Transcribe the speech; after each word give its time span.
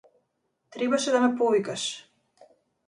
Требаше 0.73 1.09
да 1.17 1.21
ме 1.23 1.29
повикаш. 1.37 1.83